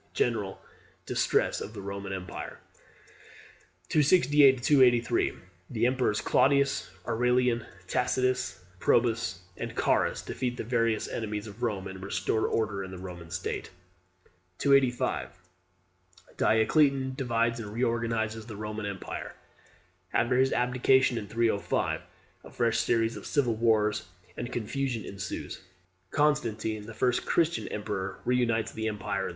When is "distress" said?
1.05-1.61